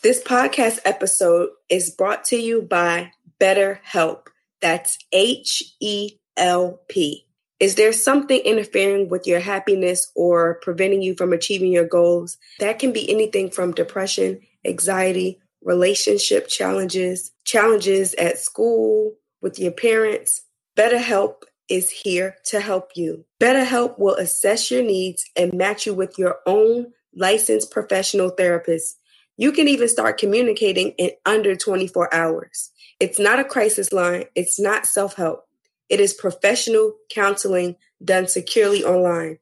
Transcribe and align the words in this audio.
This 0.00 0.22
podcast 0.22 0.78
episode 0.84 1.50
is 1.68 1.90
brought 1.90 2.22
to 2.26 2.36
you 2.36 2.62
by 2.62 3.10
BetterHelp. 3.40 4.28
That's 4.60 4.96
H 5.10 5.74
E 5.80 6.12
L 6.36 6.80
P. 6.88 7.26
Is 7.58 7.74
there 7.74 7.92
something 7.92 8.38
interfering 8.38 9.08
with 9.08 9.26
your 9.26 9.40
happiness 9.40 10.12
or 10.14 10.60
preventing 10.62 11.02
you 11.02 11.16
from 11.16 11.32
achieving 11.32 11.72
your 11.72 11.84
goals? 11.84 12.38
That 12.60 12.78
can 12.78 12.92
be 12.92 13.10
anything 13.10 13.50
from 13.50 13.72
depression, 13.72 14.38
anxiety, 14.64 15.40
relationship 15.64 16.46
challenges, 16.46 17.32
challenges 17.42 18.14
at 18.14 18.38
school, 18.38 19.16
with 19.42 19.58
your 19.58 19.72
parents. 19.72 20.42
BetterHelp 20.76 21.42
is 21.68 21.90
here 21.90 22.36
to 22.44 22.60
help 22.60 22.92
you. 22.94 23.24
BetterHelp 23.40 23.98
will 23.98 24.14
assess 24.14 24.70
your 24.70 24.84
needs 24.84 25.24
and 25.34 25.52
match 25.54 25.86
you 25.86 25.94
with 25.94 26.16
your 26.18 26.36
own 26.46 26.92
licensed 27.16 27.72
professional 27.72 28.30
therapist. 28.30 28.96
You 29.38 29.52
can 29.52 29.68
even 29.68 29.88
start 29.88 30.18
communicating 30.18 30.90
in 30.98 31.12
under 31.24 31.54
24 31.54 32.12
hours. 32.12 32.72
It's 32.98 33.20
not 33.20 33.38
a 33.38 33.44
crisis 33.44 33.92
line, 33.92 34.24
it's 34.34 34.58
not 34.58 34.84
self 34.84 35.14
help. 35.14 35.46
It 35.88 36.00
is 36.00 36.12
professional 36.12 36.94
counseling 37.08 37.76
done 38.04 38.26
securely 38.26 38.84
online. 38.84 39.38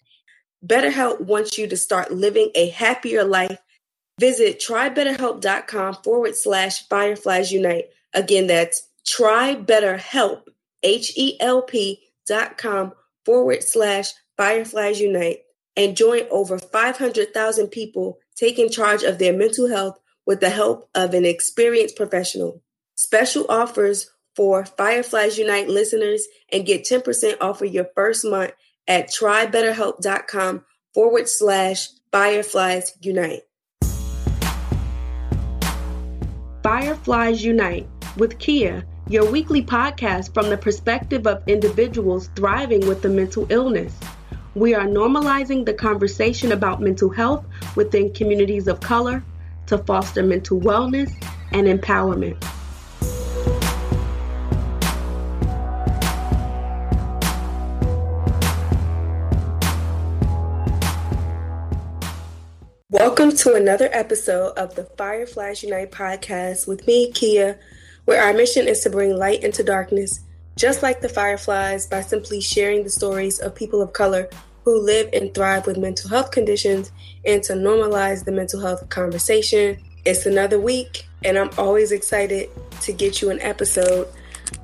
BetterHelp 0.65 1.21
wants 1.23 1.59
you 1.59 1.67
to 1.67 1.77
start 1.77 2.13
living 2.13 2.51
a 2.55 2.69
happier 2.69 3.25
life. 3.25 3.59
Visit 4.21 4.61
trybetterhelp.com 4.61 5.95
forward 6.05 6.37
slash 6.37 6.87
fireflies 6.89 7.51
unite. 7.51 7.87
Again, 8.15 8.47
that's 8.47 8.87
trybetterhelp, 9.09 10.43
H 10.83 11.13
E 11.17 11.41
L 11.41 11.63
P 11.63 12.03
dot 12.27 12.59
com 12.59 12.93
forward 13.25 13.63
slash 13.63 14.13
fireflies 14.37 15.01
unite 15.01 15.41
and 15.77 15.97
join 15.97 16.23
over 16.31 16.59
500,000 16.59 17.69
people 17.69 18.19
taking 18.37 18.71
charge 18.71 19.03
of 19.03 19.19
their 19.19 19.33
mental 19.33 19.69
health 19.69 19.99
with 20.27 20.41
the 20.41 20.51
help 20.51 20.89
of 20.95 21.15
an 21.15 21.25
experienced 21.25 21.97
professional. 21.97 22.63
Special 22.95 23.47
offers 23.49 24.11
for 24.35 24.65
Fireflies 24.65 25.39
Unite 25.39 25.69
listeners 25.69 26.27
and 26.53 26.67
get 26.67 26.85
10% 26.85 27.37
off 27.41 27.63
of 27.63 27.73
your 27.73 27.89
first 27.95 28.25
month 28.25 28.53
at 28.87 29.09
trybetterhelp.com 29.09 30.65
forward 30.95 31.29
slash 31.29 31.89
Fireflies 32.13 32.93
Unite. 33.01 33.43
Fireflies 36.63 37.45
Unite 37.45 37.87
with 38.17 38.39
Kea, 38.39 38.83
your 39.09 39.31
weekly 39.31 39.63
podcast 39.63 40.35
from 40.35 40.51
the 40.51 40.57
perspective 40.57 41.27
of 41.27 41.47
individuals 41.47 42.29
thriving 42.35 42.87
with 42.87 43.05
a 43.05 43.09
mental 43.09 43.47
illness. 43.51 43.95
We 44.57 44.73
are 44.73 44.87
normalizing 44.87 45.67
the 45.67 45.75
conversation 45.75 46.51
about 46.51 46.81
mental 46.81 47.11
health 47.11 47.45
within 47.75 48.11
communities 48.15 48.69
of 48.69 48.81
color 48.81 49.23
to 49.67 49.77
foster 49.77 50.23
mental 50.23 50.59
wellness 50.59 51.13
and 51.53 51.67
empowerment. 51.67 52.43
Welcome 62.89 63.37
to 63.37 63.57
another 63.57 63.91
episode 63.93 64.57
of 64.57 64.75
the 64.75 64.85
Fireflies 64.97 65.63
Unite 65.63 65.91
podcast 65.91 66.67
with 66.67 66.87
me, 66.87 67.13
Kea, 67.13 67.57
where 68.07 68.23
our 68.23 68.33
mission 68.33 68.67
is 68.67 68.81
to 68.85 68.89
bring 68.89 69.15
light 69.19 69.45
into 69.45 69.63
darkness, 69.63 70.21
just 70.57 70.83
like 70.83 71.01
the 71.01 71.09
Fireflies, 71.09 71.87
by 71.87 72.01
simply 72.01 72.41
sharing 72.41 72.83
the 72.83 72.91
stories 72.91 73.39
of 73.39 73.55
people 73.55 73.83
of 73.83 73.93
color 73.93 74.29
who 74.65 74.81
live 74.81 75.09
and 75.13 75.33
thrive 75.33 75.67
with 75.67 75.79
mental 75.79 76.11
health 76.11 76.31
conditions 76.31 76.91
and 77.25 77.43
to 77.45 77.53
normalize 77.53 78.25
the 78.25 78.33
mental 78.33 78.61
health 78.61 78.89
conversation. 78.89 79.79
It's 80.05 80.27
another 80.27 80.59
week, 80.59 81.07
and 81.25 81.39
I'm 81.39 81.51
always 81.59 81.93
excited 81.93 82.51
to 82.81 82.93
get 82.93 83.23
you 83.23 83.31
an 83.31 83.41
episode. 83.41 84.09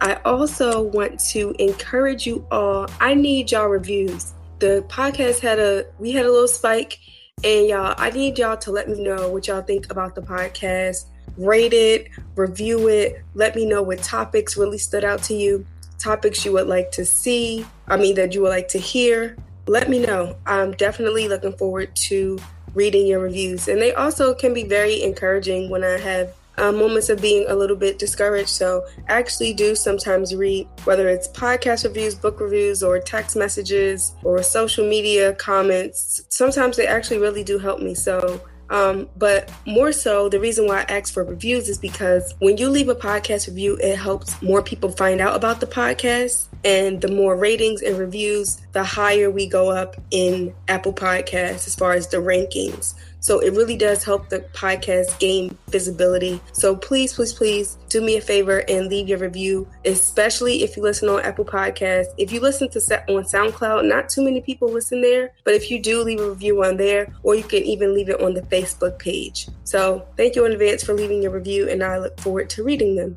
I 0.00 0.14
also 0.24 0.82
want 0.82 1.20
to 1.30 1.54
encourage 1.58 2.26
you 2.26 2.46
all. 2.50 2.88
I 3.00 3.14
need 3.14 3.52
y'all 3.52 3.66
reviews. 3.66 4.32
The 4.58 4.84
podcast 4.88 5.40
had 5.40 5.58
a 5.58 5.84
we 5.98 6.12
had 6.12 6.24
a 6.24 6.30
little 6.30 6.48
spike 6.48 6.98
and 7.44 7.66
y'all, 7.66 7.94
I 7.98 8.10
need 8.10 8.38
y'all 8.38 8.56
to 8.58 8.70
let 8.70 8.88
me 8.88 9.02
know 9.02 9.28
what 9.28 9.48
y'all 9.48 9.62
think 9.62 9.90
about 9.90 10.14
the 10.14 10.22
podcast. 10.22 11.06
Rate 11.36 11.72
it, 11.72 12.08
review 12.36 12.88
it, 12.88 13.22
let 13.34 13.56
me 13.56 13.66
know 13.66 13.82
what 13.82 14.00
topics 14.00 14.56
really 14.56 14.78
stood 14.78 15.02
out 15.02 15.22
to 15.24 15.34
you, 15.34 15.66
topics 16.02 16.44
you 16.44 16.52
would 16.52 16.66
like 16.66 16.90
to 16.92 17.04
see, 17.04 17.64
I 17.88 17.96
mean, 17.96 18.14
that 18.16 18.34
you 18.34 18.42
would 18.42 18.50
like 18.50 18.68
to 18.68 18.78
hear. 18.78 19.36
Let 19.66 19.88
me 19.88 20.00
know. 20.00 20.36
I'm 20.46 20.72
definitely 20.72 21.28
looking 21.28 21.52
forward 21.52 21.94
to 22.08 22.38
reading 22.74 23.06
your 23.06 23.20
reviews. 23.20 23.68
And 23.68 23.80
they 23.80 23.94
also 23.94 24.34
can 24.34 24.52
be 24.52 24.64
very 24.64 25.02
encouraging 25.02 25.70
when 25.70 25.84
I 25.84 25.98
have 25.98 26.34
uh, 26.58 26.72
moments 26.72 27.08
of 27.08 27.20
being 27.20 27.46
a 27.48 27.54
little 27.54 27.76
bit 27.76 27.98
discouraged. 27.98 28.48
So 28.48 28.84
I 29.08 29.18
actually 29.18 29.54
do 29.54 29.74
sometimes 29.74 30.34
read, 30.34 30.68
whether 30.84 31.08
it's 31.08 31.28
podcast 31.28 31.84
reviews, 31.84 32.14
book 32.14 32.40
reviews, 32.40 32.82
or 32.82 32.98
text 32.98 33.36
messages 33.36 34.14
or 34.22 34.42
social 34.42 34.86
media 34.88 35.34
comments. 35.34 36.22
Sometimes 36.28 36.76
they 36.76 36.86
actually 36.86 37.18
really 37.18 37.44
do 37.44 37.58
help 37.58 37.80
me. 37.80 37.94
So 37.94 38.40
um, 38.72 39.10
but 39.18 39.52
more 39.66 39.92
so, 39.92 40.30
the 40.30 40.40
reason 40.40 40.66
why 40.66 40.80
I 40.80 40.94
ask 40.94 41.12
for 41.12 41.22
reviews 41.22 41.68
is 41.68 41.76
because 41.76 42.34
when 42.38 42.56
you 42.56 42.70
leave 42.70 42.88
a 42.88 42.94
podcast 42.94 43.46
review, 43.46 43.76
it 43.76 43.96
helps 43.96 44.40
more 44.40 44.62
people 44.62 44.90
find 44.90 45.20
out 45.20 45.36
about 45.36 45.60
the 45.60 45.66
podcast. 45.66 46.46
And 46.64 47.00
the 47.00 47.08
more 47.08 47.36
ratings 47.36 47.82
and 47.82 47.98
reviews, 47.98 48.62
the 48.72 48.82
higher 48.82 49.30
we 49.30 49.46
go 49.46 49.70
up 49.70 49.96
in 50.10 50.54
Apple 50.68 50.94
Podcasts 50.94 51.66
as 51.66 51.74
far 51.74 51.92
as 51.92 52.08
the 52.08 52.16
rankings. 52.16 52.94
So 53.22 53.38
it 53.38 53.52
really 53.52 53.76
does 53.76 54.02
help 54.02 54.28
the 54.28 54.40
podcast 54.52 55.18
gain 55.20 55.56
visibility. 55.68 56.40
So 56.52 56.74
please, 56.74 57.14
please, 57.14 57.32
please 57.32 57.78
do 57.88 58.00
me 58.02 58.16
a 58.16 58.20
favor 58.20 58.64
and 58.68 58.88
leave 58.88 59.08
your 59.08 59.18
review, 59.18 59.68
especially 59.84 60.64
if 60.64 60.76
you 60.76 60.82
listen 60.82 61.08
on 61.08 61.22
Apple 61.22 61.44
Podcasts. 61.44 62.12
If 62.18 62.32
you 62.32 62.40
listen 62.40 62.68
to 62.70 62.78
on 63.08 63.22
SoundCloud, 63.22 63.88
not 63.88 64.08
too 64.08 64.24
many 64.24 64.40
people 64.40 64.68
listen 64.68 65.00
there, 65.02 65.32
but 65.44 65.54
if 65.54 65.70
you 65.70 65.80
do 65.80 66.02
leave 66.02 66.18
a 66.20 66.28
review 66.28 66.64
on 66.64 66.76
there, 66.76 67.14
or 67.22 67.36
you 67.36 67.44
can 67.44 67.62
even 67.62 67.94
leave 67.94 68.08
it 68.08 68.20
on 68.20 68.34
the 68.34 68.42
Facebook 68.42 68.98
page. 68.98 69.46
So 69.62 70.04
thank 70.16 70.34
you 70.34 70.44
in 70.44 70.50
advance 70.50 70.82
for 70.82 70.92
leaving 70.92 71.22
your 71.22 71.30
review, 71.30 71.68
and 71.68 71.84
I 71.84 71.98
look 71.98 72.18
forward 72.20 72.50
to 72.50 72.64
reading 72.64 72.96
them. 72.96 73.16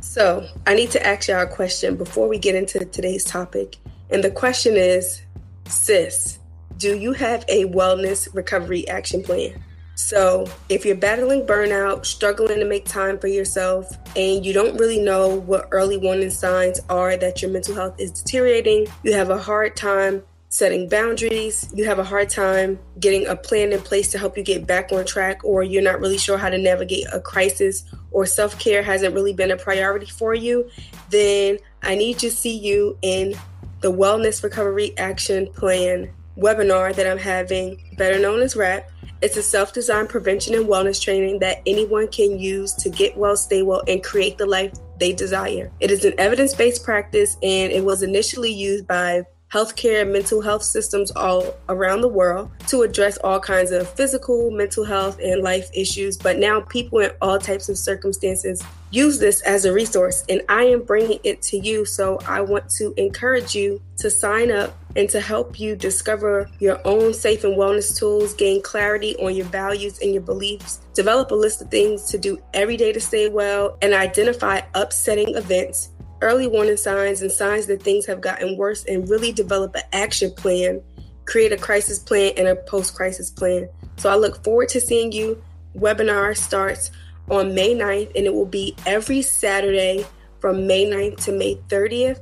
So 0.00 0.46
I 0.64 0.74
need 0.74 0.92
to 0.92 1.04
ask 1.04 1.28
y'all 1.28 1.42
a 1.42 1.46
question 1.46 1.96
before 1.96 2.28
we 2.28 2.38
get 2.38 2.54
into 2.54 2.84
today's 2.84 3.24
topic. 3.24 3.78
And 4.10 4.22
the 4.22 4.30
question 4.30 4.76
is, 4.76 5.22
sis, 5.66 6.39
do 6.80 6.96
you 6.96 7.12
have 7.12 7.44
a 7.48 7.66
wellness 7.66 8.34
recovery 8.34 8.88
action 8.88 9.22
plan? 9.22 9.62
So, 9.96 10.46
if 10.70 10.86
you're 10.86 10.96
battling 10.96 11.46
burnout, 11.46 12.06
struggling 12.06 12.58
to 12.58 12.64
make 12.64 12.86
time 12.86 13.18
for 13.18 13.26
yourself, 13.26 13.86
and 14.16 14.46
you 14.46 14.54
don't 14.54 14.78
really 14.78 14.98
know 14.98 15.28
what 15.40 15.68
early 15.72 15.98
warning 15.98 16.30
signs 16.30 16.80
are 16.88 17.18
that 17.18 17.42
your 17.42 17.50
mental 17.50 17.74
health 17.74 18.00
is 18.00 18.10
deteriorating, 18.10 18.86
you 19.02 19.12
have 19.12 19.28
a 19.28 19.36
hard 19.36 19.76
time 19.76 20.22
setting 20.48 20.88
boundaries, 20.88 21.70
you 21.74 21.84
have 21.84 21.98
a 21.98 22.04
hard 22.04 22.30
time 22.30 22.78
getting 22.98 23.26
a 23.26 23.36
plan 23.36 23.72
in 23.72 23.80
place 23.80 24.10
to 24.12 24.18
help 24.18 24.38
you 24.38 24.42
get 24.42 24.66
back 24.66 24.90
on 24.90 25.04
track, 25.04 25.44
or 25.44 25.62
you're 25.62 25.82
not 25.82 26.00
really 26.00 26.18
sure 26.18 26.38
how 26.38 26.48
to 26.48 26.56
navigate 26.56 27.04
a 27.12 27.20
crisis, 27.20 27.84
or 28.10 28.24
self 28.24 28.58
care 28.58 28.82
hasn't 28.82 29.14
really 29.14 29.34
been 29.34 29.50
a 29.50 29.56
priority 29.56 30.06
for 30.06 30.34
you, 30.34 30.66
then 31.10 31.58
I 31.82 31.94
need 31.94 32.18
to 32.20 32.30
see 32.30 32.56
you 32.56 32.96
in 33.02 33.34
the 33.82 33.92
Wellness 33.92 34.42
Recovery 34.42 34.96
Action 34.96 35.46
Plan 35.52 36.10
webinar 36.36 36.94
that 36.94 37.06
I'm 37.06 37.18
having, 37.18 37.82
better 37.96 38.18
known 38.18 38.40
as 38.40 38.54
WRAP. 38.54 38.84
It's 39.22 39.36
a 39.36 39.42
self 39.42 39.72
designed 39.72 40.08
prevention 40.08 40.54
and 40.54 40.66
wellness 40.66 41.00
training 41.00 41.40
that 41.40 41.60
anyone 41.66 42.08
can 42.08 42.38
use 42.38 42.72
to 42.74 42.88
get 42.88 43.16
well, 43.16 43.36
stay 43.36 43.62
well, 43.62 43.82
and 43.86 44.02
create 44.02 44.38
the 44.38 44.46
life 44.46 44.72
they 44.98 45.12
desire. 45.12 45.70
It 45.80 45.90
is 45.90 46.04
an 46.04 46.14
evidence 46.18 46.54
based 46.54 46.84
practice 46.84 47.36
and 47.42 47.72
it 47.72 47.84
was 47.84 48.02
initially 48.02 48.52
used 48.52 48.86
by 48.86 49.24
healthcare 49.52 50.02
and 50.02 50.12
mental 50.12 50.40
health 50.40 50.62
systems 50.62 51.10
all 51.12 51.56
around 51.68 52.02
the 52.02 52.08
world 52.08 52.50
to 52.68 52.82
address 52.82 53.18
all 53.18 53.40
kinds 53.40 53.72
of 53.72 53.88
physical, 53.90 54.50
mental 54.50 54.84
health, 54.84 55.18
and 55.20 55.42
life 55.42 55.68
issues. 55.74 56.16
But 56.16 56.38
now 56.38 56.60
people 56.60 57.00
in 57.00 57.10
all 57.20 57.38
types 57.38 57.68
of 57.68 57.76
circumstances 57.76 58.62
use 58.90 59.18
this 59.18 59.40
as 59.42 59.64
a 59.64 59.72
resource, 59.72 60.24
and 60.28 60.42
I 60.48 60.64
am 60.64 60.82
bringing 60.82 61.18
it 61.24 61.42
to 61.42 61.58
you. 61.58 61.84
So 61.84 62.18
I 62.26 62.40
want 62.40 62.68
to 62.70 62.92
encourage 62.96 63.54
you 63.54 63.80
to 63.98 64.10
sign 64.10 64.50
up 64.50 64.76
and 64.96 65.08
to 65.10 65.20
help 65.20 65.60
you 65.60 65.76
discover 65.76 66.50
your 66.58 66.80
own 66.84 67.14
safe 67.14 67.44
and 67.44 67.56
wellness 67.56 67.96
tools, 67.96 68.34
gain 68.34 68.62
clarity 68.62 69.16
on 69.16 69.34
your 69.34 69.46
values 69.46 69.98
and 70.00 70.12
your 70.12 70.22
beliefs, 70.22 70.80
develop 70.94 71.30
a 71.30 71.34
list 71.34 71.62
of 71.62 71.70
things 71.70 72.04
to 72.06 72.18
do 72.18 72.38
every 72.54 72.76
day 72.76 72.92
to 72.92 73.00
stay 73.00 73.28
well, 73.28 73.78
and 73.82 73.94
identify 73.94 74.60
upsetting 74.74 75.36
events 75.36 75.90
early 76.22 76.46
warning 76.46 76.76
signs 76.76 77.22
and 77.22 77.32
signs 77.32 77.66
that 77.66 77.82
things 77.82 78.06
have 78.06 78.20
gotten 78.20 78.56
worse 78.56 78.84
and 78.84 79.08
really 79.08 79.32
develop 79.32 79.74
an 79.74 79.82
action 79.92 80.30
plan, 80.32 80.82
create 81.24 81.52
a 81.52 81.56
crisis 81.56 81.98
plan 81.98 82.32
and 82.36 82.48
a 82.48 82.56
post 82.56 82.94
crisis 82.94 83.30
plan. 83.30 83.68
So 83.96 84.10
I 84.10 84.16
look 84.16 84.42
forward 84.44 84.68
to 84.70 84.80
seeing 84.80 85.12
you. 85.12 85.42
Webinar 85.76 86.36
starts 86.36 86.90
on 87.30 87.54
May 87.54 87.74
9th 87.74 88.12
and 88.16 88.26
it 88.26 88.34
will 88.34 88.46
be 88.46 88.74
every 88.86 89.22
Saturday 89.22 90.04
from 90.40 90.66
May 90.66 90.86
9th 90.86 91.24
to 91.24 91.32
May 91.32 91.56
30th, 91.68 92.20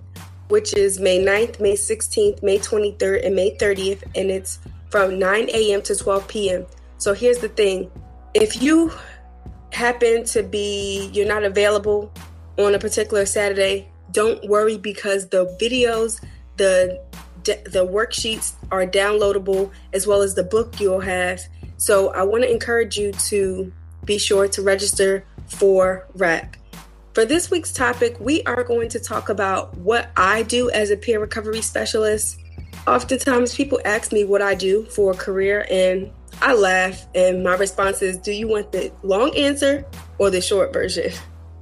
which 0.48 0.76
is 0.76 1.00
May 1.00 1.24
9th, 1.24 1.60
May 1.60 1.74
16th, 1.74 2.42
May 2.42 2.58
23rd, 2.58 3.26
and 3.26 3.34
May 3.34 3.56
30th. 3.56 4.02
And 4.14 4.30
it's 4.30 4.58
from 4.90 5.18
9 5.18 5.48
a.m. 5.50 5.82
to 5.82 5.96
12 5.96 6.28
p.m. 6.28 6.66
So 6.98 7.14
here's 7.14 7.38
the 7.38 7.48
thing 7.48 7.90
if 8.34 8.62
you 8.62 8.92
happen 9.72 10.24
to 10.24 10.42
be 10.42 11.10
you're 11.12 11.26
not 11.26 11.44
available 11.44 12.12
on 12.58 12.74
a 12.74 12.78
particular 12.78 13.24
Saturday, 13.24 13.88
don't 14.12 14.46
worry 14.48 14.76
because 14.76 15.28
the 15.28 15.46
videos, 15.60 16.20
the 16.56 17.00
the 17.44 17.86
worksheets 17.86 18.52
are 18.70 18.84
downloadable 18.84 19.70
as 19.94 20.06
well 20.06 20.20
as 20.20 20.34
the 20.34 20.42
book 20.42 20.78
you'll 20.80 21.00
have. 21.00 21.40
So 21.78 22.08
I 22.12 22.22
want 22.24 22.42
to 22.42 22.50
encourage 22.50 22.98
you 22.98 23.12
to 23.12 23.72
be 24.08 24.18
sure 24.18 24.48
to 24.48 24.62
register 24.62 25.24
for 25.46 26.08
REC. 26.14 26.58
For 27.12 27.24
this 27.24 27.50
week's 27.50 27.72
topic, 27.72 28.18
we 28.18 28.42
are 28.44 28.64
going 28.64 28.88
to 28.90 28.98
talk 28.98 29.28
about 29.28 29.76
what 29.76 30.10
I 30.16 30.42
do 30.44 30.70
as 30.70 30.90
a 30.90 30.96
peer 30.96 31.20
recovery 31.20 31.60
specialist. 31.60 32.40
Oftentimes, 32.86 33.54
people 33.54 33.80
ask 33.84 34.10
me 34.10 34.24
what 34.24 34.40
I 34.40 34.54
do 34.54 34.84
for 34.86 35.12
a 35.12 35.16
career, 35.16 35.66
and 35.70 36.10
I 36.40 36.54
laugh, 36.54 37.06
and 37.14 37.44
my 37.44 37.54
response 37.56 38.00
is 38.00 38.16
Do 38.16 38.32
you 38.32 38.48
want 38.48 38.72
the 38.72 38.90
long 39.02 39.36
answer 39.36 39.84
or 40.18 40.30
the 40.30 40.40
short 40.40 40.72
version? 40.72 41.12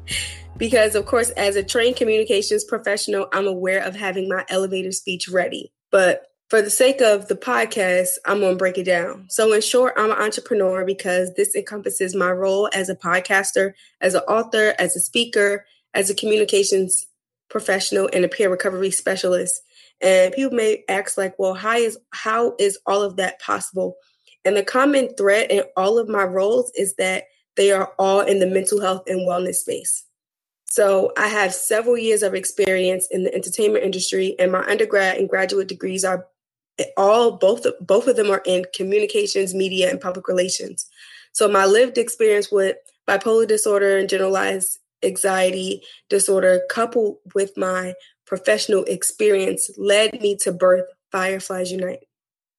because, 0.57 0.95
of 0.95 1.05
course, 1.05 1.31
as 1.31 1.57
a 1.57 1.65
trained 1.65 1.97
communications 1.97 2.63
professional, 2.63 3.27
I'm 3.33 3.49
aware 3.49 3.83
of 3.83 3.97
having 3.97 4.29
my 4.29 4.45
elevator 4.49 4.93
speech 4.93 5.29
ready. 5.29 5.73
But 5.91 6.27
for 6.49 6.63
the 6.63 6.71
sake 6.71 7.01
of 7.01 7.27
the 7.27 7.35
podcast, 7.35 8.11
I'm 8.25 8.41
going 8.41 8.53
to 8.53 8.59
break 8.59 8.79
it 8.79 8.85
down. 8.85 9.27
So, 9.29 9.53
in 9.53 9.61
short, 9.61 9.95
I'm 9.97 10.13
an 10.13 10.19
entrepreneur 10.19 10.85
because 10.85 11.35
this 11.35 11.55
encompasses 11.57 12.15
my 12.15 12.31
role 12.31 12.71
as 12.73 12.89
a 12.89 12.95
podcaster, 12.95 13.73
as 14.01 14.15
an 14.15 14.23
author, 14.23 14.75
as 14.79 14.95
a 14.95 15.01
speaker, 15.01 15.67
as 15.93 16.09
a 16.09 16.15
communications 16.15 17.07
professional, 17.49 18.09
and 18.13 18.25
a 18.25 18.29
peer 18.29 18.51
recovery 18.51 18.91
specialist. 18.91 19.61
And 20.01 20.33
people 20.33 20.57
may 20.57 20.85
ask, 20.89 21.17
like, 21.17 21.39
well, 21.39 21.55
how 21.55 21.77
is 21.77 21.99
how 22.11 22.55
is 22.59 22.79
all 22.87 23.03
of 23.03 23.17
that 23.17 23.41
possible? 23.41 23.97
And 24.45 24.57
the 24.57 24.65
common 24.65 25.15
thread 25.17 25.51
in 25.51 25.65
all 25.77 25.99
of 25.99 26.09
my 26.09 26.23
roles 26.23 26.71
is 26.77 26.95
that 26.97 27.25
they 27.57 27.73
are 27.73 27.93
all 27.99 28.21
in 28.21 28.39
the 28.39 28.47
mental 28.47 28.81
health 28.81 29.05
and 29.09 29.27
wellness 29.27 29.57
space. 29.57 30.05
So 30.69 31.13
I 31.17 31.29
have 31.29 31.55
several 31.55 31.97
years 31.97 32.23
of 32.23 32.35
experience 32.35 33.09
in 33.11 33.25
the 33.25 33.35
entertainment 33.35 33.85
industry, 33.85 34.37
and 34.39 34.53
my 34.53 34.65
undergrad 34.65 35.17
and 35.17 35.29
graduate 35.29 35.69
degrees 35.69 36.05
are 36.05 36.27
all 36.97 37.33
both 37.33 37.67
both 37.81 38.07
of 38.07 38.17
them 38.17 38.31
are 38.31 38.43
in 38.45 38.65
communications, 38.75 39.55
media, 39.55 39.91
and 39.91 40.01
public 40.01 40.29
relations. 40.29 40.89
So 41.33 41.49
my 41.49 41.67
lived 41.67 41.99
experience 41.99 42.51
with 42.51 42.77
bipolar 43.09 43.47
disorder 43.47 43.99
and 43.99 44.09
generalized 44.09 44.79
anxiety 45.03 45.83
disorder, 46.09 46.63
coupled 46.71 47.19
with 47.35 47.57
my 47.57 47.95
professional 48.27 48.85
experience, 48.85 49.71
led 49.77 50.21
me 50.21 50.37
to 50.43 50.53
birth 50.53 50.87
Fireflies 51.13 51.71
Unite. 51.71 52.01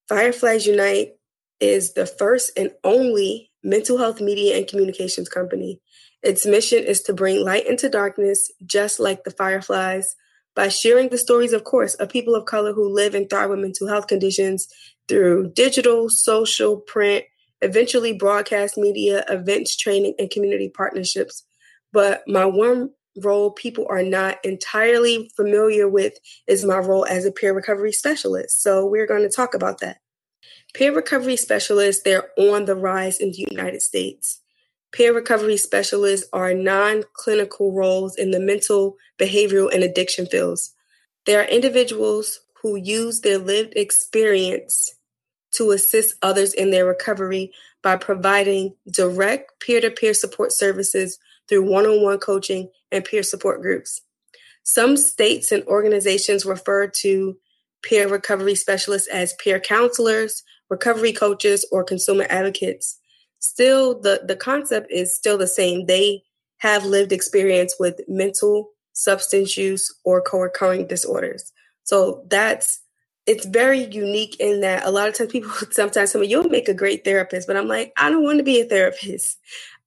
Fireflies 0.08 0.66
Unite 0.66 1.14
is 1.60 1.94
the 1.94 2.06
first 2.06 2.52
and 2.58 2.72
only 2.84 3.52
mental 3.64 3.98
health 3.98 4.22
media 4.22 4.58
and 4.58 4.68
communications 4.68 5.28
company. 5.28 5.82
Its 6.24 6.46
mission 6.46 6.84
is 6.84 7.02
to 7.02 7.14
bring 7.14 7.44
light 7.44 7.68
into 7.68 7.90
darkness, 7.90 8.52
just 8.66 9.00
like 9.00 9.24
the 9.24 9.32
Fireflies 9.32 10.16
by 10.58 10.70
sharing 10.70 11.10
the 11.10 11.20
stories, 11.20 11.54
of 11.54 11.64
course, 11.64 11.94
of 11.94 12.10
people 12.10 12.34
of 12.34 12.46
color 12.46 12.74
who 12.74 12.90
live 12.90 13.14
and 13.14 13.30
thrive 13.30 13.52
with 13.52 13.60
mental 13.60 13.88
health 13.88 14.08
conditions 14.08 14.68
through 15.08 15.52
digital, 15.52 16.10
social, 16.10 16.78
print, 16.78 17.26
eventually 17.62 18.12
broadcast 18.12 18.76
media, 18.76 19.24
events, 19.30 19.78
training, 19.78 20.16
and 20.18 20.32
community 20.32 20.68
partnerships. 20.68 21.46
But 21.94 22.24
my 22.28 22.46
one 22.46 22.90
role 23.24 23.52
people 23.52 23.86
are 23.88 24.02
not 24.02 24.44
entirely 24.44 25.32
familiar 25.36 25.88
with 25.88 26.14
is 26.48 26.66
my 26.66 26.80
role 26.80 27.06
as 27.06 27.24
a 27.24 27.32
peer 27.32 27.54
recovery 27.54 27.92
specialist. 27.92 28.64
So 28.64 28.84
we're 28.84 29.08
going 29.08 29.24
to 29.24 29.30
talk 29.30 29.54
about 29.54 29.80
that. 29.82 30.00
Peer 30.74 30.94
recovery 30.94 31.38
specialists, 31.38 32.02
they're 32.02 32.32
on 32.36 32.66
the 32.66 32.76
rise 32.76 33.20
in 33.20 33.30
the 33.30 33.46
United 33.52 33.84
States. 33.84 34.42
Peer 34.94 35.14
recovery 35.14 35.58
specialists 35.58 36.28
are 36.32 36.54
non 36.54 37.04
clinical 37.14 37.74
roles 37.74 38.16
in 38.16 38.32
the 38.32 38.40
mental, 38.40 38.96
behavioral, 39.20 39.74
and 39.74 39.84
addiction 39.84 40.26
fields. 40.26 40.74
They 41.26 41.36
are 41.36 41.44
individuals 41.44 42.40
who 42.62 42.78
use 42.78 43.22
their 43.22 43.38
lived 43.38 43.74
experience 43.76 44.96
to 45.52 45.72
assist 45.72 46.16
others 46.22 46.54
in 46.54 46.72
their 46.72 46.86
recovery 46.86 47.52
by 47.84 47.98
providing 47.98 48.76
direct 48.92 49.60
peer 49.60 49.82
to 49.82 49.92
peer 49.92 50.14
support 50.14 50.52
services 50.52 51.20
through 51.48 51.70
one 51.70 51.86
on 51.86 52.02
one 52.02 52.20
coaching 52.20 52.70
and 52.92 53.04
peer 53.04 53.24
support 53.24 53.62
groups. 53.62 54.02
Some 54.64 54.98
states 54.98 55.52
and 55.52 55.64
organizations 55.66 56.46
refer 56.46 56.88
to 57.02 57.38
peer 57.84 58.08
recovery 58.08 58.56
specialists 58.56 59.08
as 59.08 59.34
peer 59.34 59.60
counselors, 59.60 60.44
recovery 60.70 61.14
coaches, 61.14 61.66
or 61.72 61.84
consumer 61.84 62.26
advocates 62.30 63.00
still 63.40 64.00
the 64.00 64.22
the 64.26 64.36
concept 64.36 64.92
is 64.92 65.16
still 65.16 65.38
the 65.38 65.48
same. 65.48 65.86
They 65.86 66.24
have 66.58 66.86
lived 66.86 67.12
experience 67.12 67.76
with 67.80 68.02
mental 68.08 68.72
substance 68.94 69.56
use 69.58 69.94
or 70.04 70.22
co-occurring 70.22 70.88
disorders. 70.88 71.52
So 71.84 72.26
that's 72.30 72.82
it's 73.28 73.46
very 73.46 73.84
unique 73.84 74.38
in 74.40 74.62
that 74.62 74.86
a 74.86 74.92
lot 74.92 75.10
of 75.10 75.14
times 75.14 75.32
people 75.32 75.52
sometimes 75.72 76.12
tell 76.12 76.22
me 76.22 76.28
you'll 76.28 76.50
make 76.50 76.70
a 76.70 76.74
great 76.74 77.04
therapist, 77.04 77.48
but 77.48 77.58
I'm 77.58 77.68
like, 77.68 77.94
I 77.98 78.10
don't 78.10 78.24
want 78.24 78.38
to 78.38 78.44
be 78.44 78.62
a 78.62 78.66
therapist. 78.66 79.38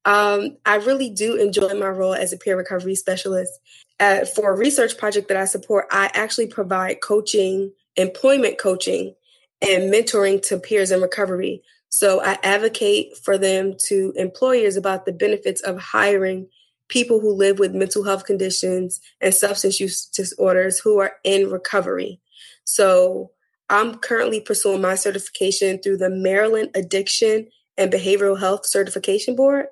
Um, 0.04 0.56
I 0.64 0.76
really 0.76 1.10
do 1.10 1.36
enjoy 1.36 1.74
my 1.74 1.88
role 1.88 2.14
as 2.14 2.32
a 2.32 2.38
peer 2.38 2.56
recovery 2.56 2.94
specialist. 2.94 3.52
Uh, 3.98 4.24
for 4.24 4.52
a 4.52 4.56
research 4.56 4.96
project 4.96 5.28
that 5.28 5.36
I 5.36 5.44
support, 5.44 5.86
I 5.90 6.10
actually 6.14 6.46
provide 6.46 7.02
coaching, 7.02 7.72
employment 7.96 8.58
coaching, 8.58 9.14
and 9.60 9.92
mentoring 9.92 10.40
to 10.44 10.58
peers 10.58 10.90
in 10.90 11.02
recovery. 11.02 11.62
So 11.90 12.22
I 12.22 12.38
advocate 12.42 13.16
for 13.16 13.36
them 13.36 13.74
to 13.86 14.12
employers 14.16 14.76
about 14.76 15.04
the 15.04 15.12
benefits 15.12 15.60
of 15.60 15.78
hiring 15.78 16.46
people 16.88 17.20
who 17.20 17.32
live 17.32 17.58
with 17.58 17.74
mental 17.74 18.04
health 18.04 18.24
conditions 18.24 19.00
and 19.20 19.34
substance 19.34 19.78
use 19.78 20.06
disorders 20.06 20.78
who 20.78 20.98
are 20.98 21.12
in 21.24 21.50
recovery. 21.50 22.20
So 22.64 23.32
I'm 23.68 23.96
currently 23.96 24.40
pursuing 24.40 24.82
my 24.82 24.94
certification 24.94 25.80
through 25.80 25.98
the 25.98 26.10
Maryland 26.10 26.70
Addiction 26.74 27.48
and 27.76 27.92
Behavioral 27.92 28.38
Health 28.38 28.66
Certification 28.66 29.36
Board 29.36 29.66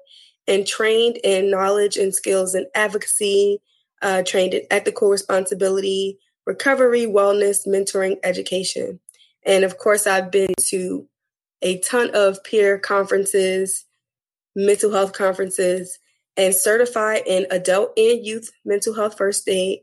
and 0.46 0.66
trained 0.66 1.18
in 1.24 1.50
knowledge 1.50 1.96
and 1.96 2.14
skills 2.14 2.54
in 2.54 2.66
advocacy, 2.74 3.60
uh, 4.02 4.22
trained 4.24 4.54
in 4.54 4.62
ethical 4.70 5.08
responsibility, 5.08 6.18
recovery, 6.46 7.06
wellness, 7.06 7.66
mentoring, 7.66 8.16
education. 8.24 8.98
And 9.44 9.64
of 9.64 9.78
course, 9.78 10.06
I've 10.06 10.30
been 10.30 10.54
to 10.68 11.06
a 11.62 11.78
ton 11.80 12.10
of 12.14 12.42
peer 12.44 12.78
conferences, 12.78 13.84
mental 14.54 14.92
health 14.92 15.12
conferences, 15.12 15.98
and 16.36 16.54
certified 16.54 17.22
in 17.26 17.46
adult 17.50 17.92
and 17.98 18.24
youth 18.24 18.50
mental 18.64 18.94
health 18.94 19.16
first 19.18 19.48
aid, 19.48 19.80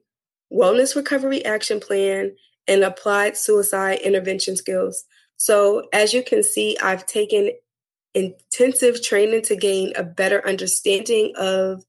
wellness 0.51 0.95
recovery 0.95 1.43
action 1.43 1.79
plan, 1.79 2.35
and 2.67 2.83
applied 2.83 3.37
suicide 3.37 3.99
intervention 4.03 4.55
skills. 4.55 5.03
So, 5.37 5.87
as 5.91 6.13
you 6.13 6.23
can 6.23 6.43
see, 6.43 6.77
I've 6.81 7.05
taken 7.05 7.51
intensive 8.13 9.03
training 9.03 9.41
to 9.43 9.55
gain 9.55 9.91
a 9.95 10.03
better 10.03 10.45
understanding 10.47 11.33
of 11.35 11.83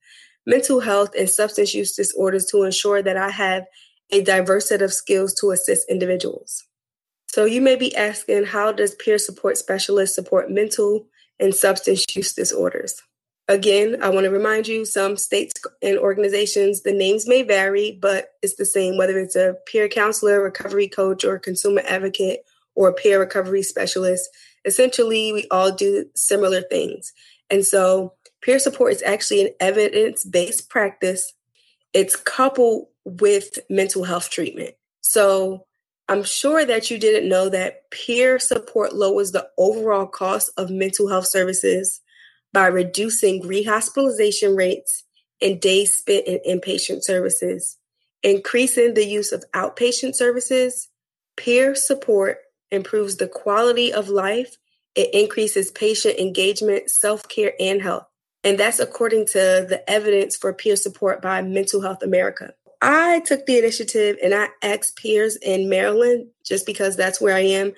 mental 0.47 0.81
health 0.81 1.11
and 1.17 1.31
substance 1.31 1.73
use 1.73 1.95
disorders 1.95 2.47
to 2.47 2.65
ensure 2.65 3.03
that 3.03 3.17
I 3.17 3.31
have 3.31 3.65
a 4.11 4.23
diverse 4.23 4.69
set 4.69 4.83
of 4.83 4.93
skills 4.93 5.35
to 5.41 5.53
assist 5.53 5.89
individuals. 5.89 6.65
So 7.27 7.45
you 7.45 7.61
may 7.61 7.77
be 7.77 7.95
asking, 7.95 8.45
how 8.45 8.73
does 8.73 8.95
peer 8.95 9.19
support 9.19 9.59
specialists 9.59 10.15
support 10.15 10.51
mental 10.51 11.07
and 11.39 11.55
substance 11.55 12.05
use 12.15 12.33
disorders? 12.33 13.03
Again, 13.49 14.03
I 14.03 14.09
want 14.09 14.25
to 14.25 14.31
remind 14.31 14.67
you 14.67 14.85
some 14.85 15.17
states 15.17 15.53
and 15.81 15.99
organizations, 15.99 16.83
the 16.83 16.93
names 16.93 17.29
may 17.29 17.43
vary, 17.43 17.97
but 18.01 18.31
it's 18.43 18.57
the 18.57 18.65
same, 18.65 18.97
whether 18.97 19.19
it's 19.19 19.37
a 19.37 19.55
peer 19.67 19.89
counselor, 19.89 20.43
recovery 20.43 20.89
coach, 20.89 21.25
or 21.25 21.39
consumer 21.39 21.83
advocate, 21.87 22.41
or 22.75 22.89
a 22.89 22.93
peer 22.93 23.21
recovery 23.21 23.63
specialist. 23.63 24.29
Essentially, 24.65 25.33
we 25.33 25.47
all 25.51 25.71
do 25.71 26.07
similar 26.17 26.61
things. 26.61 27.13
And 27.49 27.65
so, 27.65 28.15
peer 28.43 28.59
support 28.59 28.93
is 28.93 29.03
actually 29.05 29.43
an 29.43 29.53
evidence 29.61 30.25
based 30.25 30.69
practice. 30.69 31.33
It's 31.93 32.17
coupled 32.17 32.87
with 33.05 33.61
mental 33.71 34.03
health 34.03 34.29
treatment. 34.29 34.75
So, 35.03 35.66
I'm 36.09 36.23
sure 36.23 36.65
that 36.65 36.91
you 36.91 36.99
didn't 36.99 37.29
know 37.29 37.49
that 37.49 37.91
peer 37.91 38.39
support 38.39 38.95
lowers 38.95 39.33
the 39.33 39.49
overall 39.59 40.07
cost 40.07 40.51
of 40.57 40.71
mental 40.71 41.09
health 41.09 41.27
services 41.27 42.01
by 42.53 42.67
reducing 42.69 43.43
rehospitalization 43.43 44.57
rates 44.57 45.05
and 45.43 45.61
days 45.61 45.95
spent 45.95 46.27
in 46.27 46.39
inpatient 46.49 47.03
services, 47.03 47.77
increasing 48.23 48.95
the 48.95 49.05
use 49.05 49.33
of 49.33 49.45
outpatient 49.53 50.15
services. 50.15 50.89
Peer 51.37 51.75
support 51.75 52.39
improves 52.71 53.17
the 53.17 53.29
quality 53.29 53.93
of 53.93 54.09
life, 54.09 54.57
it 54.95 55.13
increases 55.13 55.71
patient 55.73 56.19
engagement, 56.19 56.89
self 56.89 57.29
care, 57.29 57.53
and 57.61 57.83
health. 57.83 58.07
And 58.45 58.59
that's 58.59 58.79
according 58.79 59.27
to 59.27 59.67
the 59.69 59.83
evidence 59.89 60.37
for 60.37 60.53
peer 60.53 60.77
support 60.77 61.21
by 61.21 61.43
Mental 61.43 61.83
Health 61.83 62.03
America. 62.03 62.55
I 62.83 63.21
took 63.21 63.47
the 63.47 63.59
initiative 63.59 64.17
and 64.23 64.35
I 64.35 64.49
asked 64.63 64.97
peers 64.97 65.37
in 65.37 65.69
Maryland, 65.69 66.29
just 66.45 66.67
because 66.67 66.97
that's 66.97 67.21
where 67.21 67.35
I 67.35 67.41
am, 67.41 67.73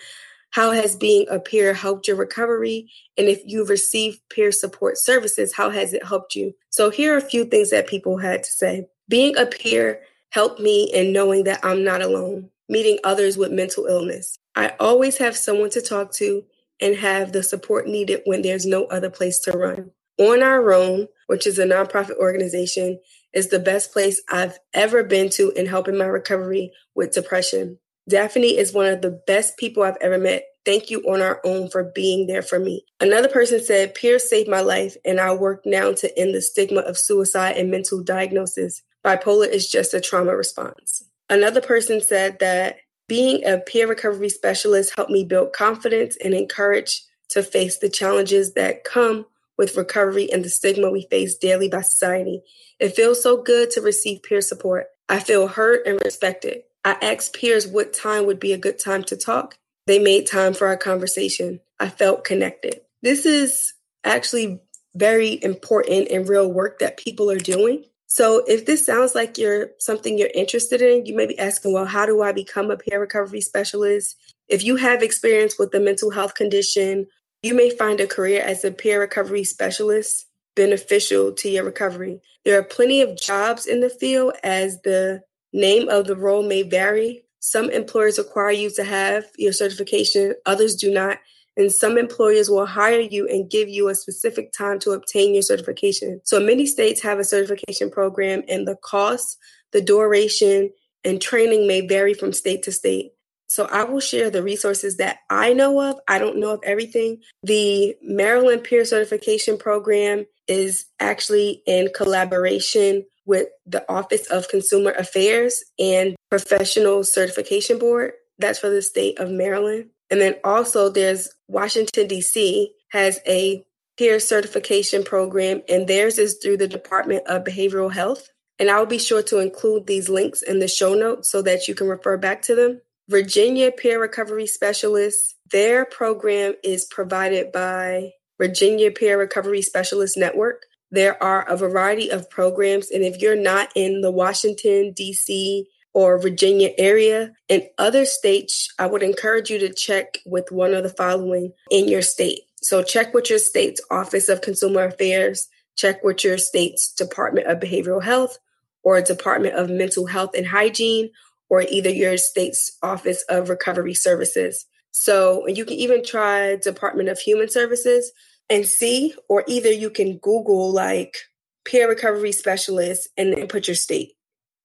How 0.50 0.72
has 0.72 0.96
being 0.96 1.26
a 1.30 1.38
peer 1.38 1.74
helped 1.74 2.08
your 2.08 2.16
recovery? 2.16 2.90
And 3.16 3.28
if 3.28 3.42
you've 3.44 3.68
received 3.68 4.20
peer 4.30 4.50
support 4.50 4.98
services, 4.98 5.54
how 5.54 5.70
has 5.70 5.92
it 5.92 6.04
helped 6.04 6.34
you? 6.34 6.54
So, 6.70 6.90
here 6.90 7.14
are 7.14 7.18
a 7.18 7.22
few 7.22 7.44
things 7.44 7.70
that 7.70 7.86
people 7.86 8.18
had 8.18 8.42
to 8.42 8.50
say. 8.50 8.86
Being 9.08 9.36
a 9.36 9.46
peer 9.46 10.00
helped 10.30 10.60
me 10.60 10.84
in 10.92 11.12
knowing 11.12 11.44
that 11.44 11.64
I'm 11.64 11.84
not 11.84 12.02
alone, 12.02 12.50
meeting 12.68 12.98
others 13.04 13.36
with 13.36 13.52
mental 13.52 13.86
illness. 13.86 14.38
I 14.54 14.74
always 14.80 15.18
have 15.18 15.36
someone 15.36 15.70
to 15.70 15.80
talk 15.80 16.12
to 16.14 16.44
and 16.80 16.96
have 16.96 17.32
the 17.32 17.42
support 17.42 17.86
needed 17.86 18.22
when 18.24 18.42
there's 18.42 18.66
no 18.66 18.84
other 18.86 19.10
place 19.10 19.38
to 19.40 19.52
run. 19.52 19.90
On 20.18 20.42
Our 20.42 20.72
Own, 20.72 21.08
which 21.28 21.46
is 21.46 21.58
a 21.58 21.64
nonprofit 21.64 22.16
organization, 22.16 22.98
is 23.32 23.48
the 23.48 23.58
best 23.58 23.92
place 23.92 24.22
I've 24.30 24.58
ever 24.74 25.02
been 25.02 25.28
to 25.30 25.50
in 25.52 25.66
helping 25.66 25.96
my 25.96 26.06
recovery 26.06 26.72
with 26.94 27.12
depression. 27.12 27.78
Daphne 28.08 28.56
is 28.56 28.72
one 28.72 28.86
of 28.86 29.02
the 29.02 29.20
best 29.26 29.58
people 29.58 29.82
I've 29.82 29.98
ever 30.00 30.18
met. 30.18 30.44
Thank 30.64 30.90
you 30.90 31.00
on 31.02 31.20
our 31.20 31.40
own 31.44 31.68
for 31.70 31.92
being 31.94 32.26
there 32.26 32.42
for 32.42 32.58
me. 32.58 32.84
Another 33.00 33.28
person 33.28 33.62
said, 33.62 33.94
Peers 33.94 34.28
saved 34.28 34.48
my 34.48 34.60
life, 34.60 34.96
and 35.04 35.20
I 35.20 35.34
work 35.34 35.62
now 35.64 35.92
to 35.92 36.18
end 36.18 36.34
the 36.34 36.42
stigma 36.42 36.80
of 36.80 36.98
suicide 36.98 37.56
and 37.56 37.70
mental 37.70 38.02
diagnosis. 38.02 38.82
Bipolar 39.04 39.48
is 39.48 39.68
just 39.70 39.94
a 39.94 40.00
trauma 40.00 40.34
response. 40.36 41.04
Another 41.30 41.60
person 41.60 42.00
said 42.00 42.38
that 42.40 42.76
being 43.08 43.44
a 43.44 43.58
peer 43.58 43.86
recovery 43.86 44.28
specialist 44.28 44.94
helped 44.96 45.10
me 45.10 45.24
build 45.24 45.52
confidence 45.52 46.16
and 46.22 46.34
encourage 46.34 47.02
to 47.30 47.42
face 47.42 47.78
the 47.78 47.88
challenges 47.88 48.54
that 48.54 48.84
come 48.84 49.26
with 49.58 49.76
recovery 49.76 50.32
and 50.32 50.44
the 50.44 50.48
stigma 50.48 50.90
we 50.90 51.06
face 51.10 51.36
daily 51.36 51.68
by 51.68 51.82
society. 51.82 52.42
It 52.78 52.94
feels 52.94 53.22
so 53.22 53.42
good 53.42 53.70
to 53.72 53.82
receive 53.82 54.22
peer 54.22 54.40
support. 54.40 54.86
I 55.08 55.18
feel 55.18 55.48
heard 55.48 55.86
and 55.86 56.00
respected. 56.04 56.62
I 56.84 56.96
asked 57.02 57.34
peers 57.34 57.66
what 57.66 57.92
time 57.92 58.24
would 58.26 58.40
be 58.40 58.52
a 58.52 58.58
good 58.58 58.78
time 58.78 59.02
to 59.04 59.16
talk. 59.16 59.58
They 59.86 59.98
made 59.98 60.26
time 60.26 60.54
for 60.54 60.68
our 60.68 60.76
conversation. 60.76 61.60
I 61.80 61.88
felt 61.88 62.24
connected. 62.24 62.80
This 63.02 63.26
is 63.26 63.74
actually 64.04 64.60
very 64.94 65.42
important 65.42 66.08
and 66.10 66.28
real 66.28 66.50
work 66.50 66.78
that 66.78 66.96
people 66.96 67.30
are 67.30 67.38
doing. 67.38 67.84
So 68.06 68.42
if 68.46 68.64
this 68.64 68.86
sounds 68.86 69.14
like 69.14 69.36
you're 69.36 69.70
something 69.78 70.16
you're 70.16 70.30
interested 70.34 70.80
in, 70.80 71.04
you 71.04 71.14
may 71.14 71.26
be 71.26 71.38
asking, 71.38 71.72
well, 71.74 71.84
how 71.84 72.06
do 72.06 72.22
I 72.22 72.32
become 72.32 72.70
a 72.70 72.76
peer 72.76 73.00
recovery 73.00 73.40
specialist? 73.40 74.16
If 74.48 74.64
you 74.64 74.76
have 74.76 75.02
experience 75.02 75.58
with 75.58 75.74
a 75.74 75.80
mental 75.80 76.10
health 76.10 76.34
condition, 76.34 77.06
you 77.42 77.54
may 77.54 77.70
find 77.70 78.00
a 78.00 78.06
career 78.06 78.42
as 78.42 78.64
a 78.64 78.70
peer 78.70 79.00
recovery 79.00 79.44
specialist 79.44 80.26
beneficial 80.56 81.32
to 81.32 81.48
your 81.48 81.64
recovery. 81.64 82.20
There 82.44 82.58
are 82.58 82.64
plenty 82.64 83.00
of 83.00 83.20
jobs 83.20 83.66
in 83.66 83.80
the 83.80 83.90
field 83.90 84.34
as 84.42 84.80
the 84.82 85.22
Name 85.52 85.88
of 85.88 86.06
the 86.06 86.16
role 86.16 86.42
may 86.42 86.62
vary. 86.62 87.24
Some 87.40 87.70
employers 87.70 88.18
require 88.18 88.50
you 88.50 88.70
to 88.70 88.84
have 88.84 89.24
your 89.38 89.52
certification, 89.52 90.34
others 90.44 90.76
do 90.76 90.92
not. 90.92 91.18
And 91.56 91.72
some 91.72 91.98
employers 91.98 92.48
will 92.48 92.66
hire 92.66 93.00
you 93.00 93.26
and 93.26 93.50
give 93.50 93.68
you 93.68 93.88
a 93.88 93.94
specific 93.94 94.52
time 94.52 94.78
to 94.80 94.92
obtain 94.92 95.34
your 95.34 95.42
certification. 95.42 96.20
So 96.24 96.38
many 96.38 96.66
states 96.66 97.02
have 97.02 97.18
a 97.18 97.24
certification 97.24 97.90
program, 97.90 98.42
and 98.48 98.68
the 98.68 98.76
cost, 98.76 99.38
the 99.72 99.80
duration, 99.80 100.70
and 101.02 101.20
training 101.20 101.66
may 101.66 101.84
vary 101.84 102.14
from 102.14 102.32
state 102.32 102.62
to 102.64 102.72
state. 102.72 103.10
So 103.48 103.66
I 103.66 103.84
will 103.84 104.00
share 104.00 104.30
the 104.30 104.42
resources 104.42 104.98
that 104.98 105.18
I 105.30 105.54
know 105.54 105.80
of. 105.80 105.98
I 106.06 106.18
don't 106.18 106.38
know 106.38 106.52
of 106.52 106.60
everything. 106.62 107.22
The 107.42 107.96
Maryland 108.02 108.64
Peer 108.64 108.84
Certification 108.84 109.56
Program 109.56 110.26
is 110.46 110.86
actually 111.00 111.62
in 111.66 111.88
collaboration 111.94 113.04
with 113.24 113.48
the 113.66 113.84
Office 113.90 114.26
of 114.30 114.48
Consumer 114.48 114.92
Affairs 114.92 115.62
and 115.78 116.16
Professional 116.30 117.04
Certification 117.04 117.78
Board. 117.78 118.12
That's 118.38 118.58
for 118.58 118.70
the 118.70 118.82
state 118.82 119.18
of 119.18 119.30
Maryland. 119.30 119.90
And 120.10 120.20
then 120.20 120.36
also 120.44 120.88
there's 120.88 121.28
Washington, 121.48 122.06
D.C. 122.06 122.72
has 122.92 123.20
a 123.26 123.64
peer 123.98 124.20
certification 124.20 125.02
program, 125.02 125.62
and 125.68 125.86
theirs 125.86 126.18
is 126.18 126.38
through 126.42 126.56
the 126.56 126.68
Department 126.68 127.26
of 127.26 127.44
Behavioral 127.44 127.92
Health. 127.92 128.28
And 128.58 128.70
I'll 128.70 128.86
be 128.86 128.98
sure 128.98 129.22
to 129.24 129.38
include 129.38 129.86
these 129.86 130.08
links 130.08 130.42
in 130.42 130.58
the 130.58 130.68
show 130.68 130.94
notes 130.94 131.30
so 131.30 131.42
that 131.42 131.68
you 131.68 131.74
can 131.74 131.88
refer 131.88 132.16
back 132.16 132.42
to 132.42 132.54
them. 132.54 132.80
Virginia 133.08 133.72
Peer 133.72 133.98
Recovery 133.98 134.46
Specialists, 134.46 135.34
their 135.50 135.86
program 135.86 136.52
is 136.62 136.84
provided 136.84 137.50
by 137.52 138.10
Virginia 138.36 138.90
Peer 138.90 139.18
Recovery 139.18 139.62
Specialist 139.62 140.18
Network. 140.18 140.66
There 140.90 141.20
are 141.22 141.48
a 141.48 141.56
variety 141.56 142.10
of 142.10 142.28
programs, 142.28 142.90
and 142.90 143.02
if 143.02 143.22
you're 143.22 143.34
not 143.34 143.70
in 143.74 144.02
the 144.02 144.10
Washington, 144.10 144.92
D.C., 144.94 145.66
or 145.94 146.18
Virginia 146.18 146.70
area, 146.76 147.32
in 147.48 147.66
other 147.78 148.04
states, 148.04 148.72
I 148.78 148.86
would 148.86 149.02
encourage 149.02 149.48
you 149.48 149.58
to 149.60 149.72
check 149.72 150.18
with 150.26 150.52
one 150.52 150.74
of 150.74 150.82
the 150.82 150.90
following 150.90 151.52
in 151.70 151.88
your 151.88 152.02
state. 152.02 152.40
So, 152.60 152.82
check 152.82 153.14
with 153.14 153.30
your 153.30 153.38
state's 153.38 153.80
Office 153.90 154.28
of 154.28 154.42
Consumer 154.42 154.84
Affairs, 154.84 155.48
check 155.76 156.04
with 156.04 156.24
your 156.24 156.36
state's 156.36 156.92
Department 156.92 157.46
of 157.46 157.58
Behavioral 157.58 158.02
Health, 158.02 158.38
or 158.82 159.00
Department 159.00 159.54
of 159.54 159.70
Mental 159.70 160.06
Health 160.06 160.30
and 160.36 160.46
Hygiene, 160.46 161.10
or 161.50 161.62
either 161.62 161.90
your 161.90 162.16
state's 162.16 162.76
Office 162.82 163.22
of 163.28 163.48
Recovery 163.48 163.94
Services. 163.94 164.66
So, 164.90 165.46
you 165.46 165.64
can 165.64 165.74
even 165.74 166.04
try 166.04 166.56
Department 166.56 167.08
of 167.08 167.18
Human 167.18 167.48
Services 167.48 168.12
and 168.50 168.66
see, 168.66 169.14
or 169.28 169.44
either 169.46 169.70
you 169.70 169.90
can 169.90 170.18
Google 170.18 170.72
like 170.72 171.16
peer 171.64 171.88
recovery 171.88 172.32
specialist 172.32 173.08
and 173.16 173.32
then 173.32 173.46
put 173.46 173.68
your 173.68 173.74
state, 173.74 174.12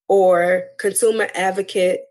or 0.08 0.64
consumer 0.80 1.28
advocate 1.36 2.02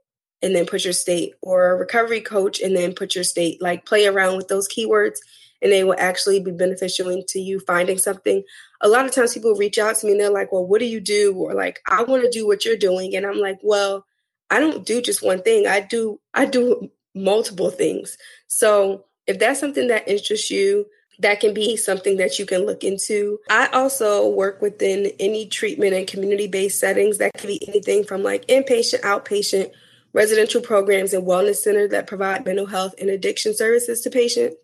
and 0.42 0.54
then 0.54 0.66
put 0.66 0.84
your 0.84 0.92
state, 0.92 1.34
or 1.40 1.78
recovery 1.78 2.20
coach 2.20 2.60
and 2.60 2.76
then 2.76 2.92
put 2.92 3.14
your 3.14 3.24
state. 3.24 3.62
Like 3.62 3.86
play 3.86 4.06
around 4.06 4.36
with 4.36 4.48
those 4.48 4.68
keywords 4.68 5.18
and 5.62 5.72
they 5.72 5.84
will 5.84 5.96
actually 5.98 6.40
be 6.40 6.50
beneficial 6.50 7.08
into 7.08 7.38
you 7.38 7.60
finding 7.60 7.96
something. 7.96 8.42
A 8.80 8.88
lot 8.88 9.06
of 9.06 9.12
times 9.12 9.32
people 9.32 9.54
reach 9.54 9.78
out 9.78 9.96
to 9.96 10.06
me 10.06 10.12
and 10.12 10.20
they're 10.20 10.30
like, 10.30 10.52
Well, 10.52 10.66
what 10.66 10.80
do 10.80 10.86
you 10.86 11.00
do? 11.00 11.34
Or 11.34 11.54
like, 11.54 11.80
I 11.86 12.02
want 12.02 12.24
to 12.24 12.30
do 12.30 12.46
what 12.46 12.64
you're 12.64 12.76
doing. 12.76 13.14
And 13.16 13.24
I'm 13.24 13.38
like, 13.38 13.58
Well, 13.62 14.04
I 14.52 14.60
don't 14.60 14.84
do 14.84 15.00
just 15.00 15.24
one 15.24 15.42
thing. 15.42 15.66
I 15.66 15.80
do 15.80 16.20
I 16.34 16.44
do 16.44 16.90
multiple 17.14 17.70
things. 17.70 18.18
So 18.48 19.06
if 19.26 19.38
that's 19.38 19.58
something 19.58 19.88
that 19.88 20.06
interests 20.06 20.50
you, 20.50 20.86
that 21.20 21.40
can 21.40 21.54
be 21.54 21.76
something 21.76 22.18
that 22.18 22.38
you 22.38 22.44
can 22.44 22.66
look 22.66 22.84
into. 22.84 23.38
I 23.48 23.68
also 23.68 24.28
work 24.28 24.60
within 24.60 25.10
any 25.18 25.46
treatment 25.46 25.94
and 25.94 26.06
community 26.06 26.48
based 26.48 26.78
settings. 26.78 27.16
That 27.16 27.32
can 27.34 27.48
be 27.48 27.66
anything 27.66 28.04
from 28.04 28.22
like 28.22 28.46
inpatient, 28.46 29.00
outpatient, 29.00 29.70
residential 30.12 30.60
programs, 30.60 31.14
and 31.14 31.26
wellness 31.26 31.56
centers 31.56 31.90
that 31.90 32.06
provide 32.06 32.44
mental 32.44 32.66
health 32.66 32.94
and 33.00 33.08
addiction 33.08 33.54
services 33.56 34.02
to 34.02 34.10
patients. 34.10 34.56